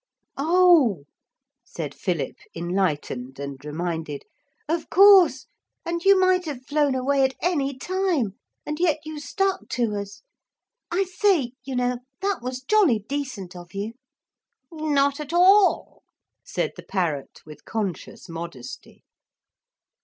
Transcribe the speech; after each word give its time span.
'Oh!' 0.35 1.03
said 1.63 1.93
Philip 1.93 2.35
enlightened 2.55 3.37
and 3.39 3.63
reminded. 3.63 4.23
'Of 4.67 4.89
course! 4.89 5.45
And 5.85 6.03
you 6.03 6.19
might 6.19 6.45
have 6.45 6.65
flown 6.65 6.95
away 6.95 7.23
at 7.23 7.35
any 7.39 7.77
time. 7.77 8.39
And 8.65 8.79
yet 8.79 9.01
you 9.05 9.19
stuck 9.19 9.69
to 9.69 9.95
us. 9.97 10.23
I 10.89 11.03
say, 11.03 11.51
you 11.63 11.75
know, 11.75 11.99
that 12.21 12.39
was 12.41 12.63
jolly 12.63 12.97
decent 13.07 13.55
of 13.55 13.75
you.' 13.75 13.93
'Not 14.71 15.19
at 15.19 15.33
all,' 15.33 16.01
said 16.43 16.71
the 16.75 16.81
parrot 16.81 17.41
with 17.45 17.63
conscious 17.65 18.27
modesty. 18.27 19.03